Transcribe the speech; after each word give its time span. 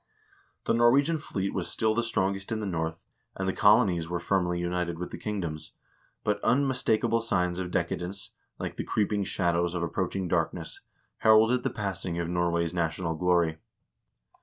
The 0.65 0.73
Norwegian 0.73 1.19
fleet 1.19 1.53
was 1.53 1.69
still 1.69 1.93
the 1.93 2.01
strongest 2.01 2.51
in 2.51 2.59
the 2.59 2.65
North, 2.65 2.97
and 3.35 3.47
the 3.47 3.53
colonies 3.53 4.09
were 4.09 4.19
firmly 4.19 4.59
united 4.59 4.97
with 4.97 5.11
the 5.11 5.17
kingdom. 5.19 5.59
But 6.23 6.39
unmis 6.43 6.81
takable 6.83 7.21
signs 7.21 7.59
of 7.59 7.69
decadence, 7.69 8.31
like 8.57 8.77
the 8.77 8.83
creeping 8.83 9.23
shadows 9.25 9.75
of 9.75 9.83
approach 9.83 10.15
ing 10.15 10.27
darkness, 10.27 10.81
heralded 11.17 11.61
the 11.61 11.69
passing 11.69 12.17
of 12.17 12.27
Norway's 12.29 12.73
national 12.73 13.13
glory. 13.13 13.59